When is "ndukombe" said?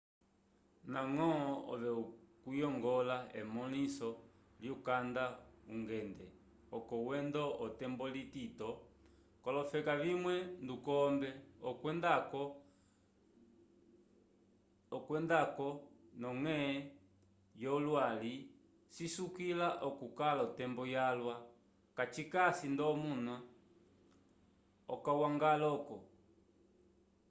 10.63-11.29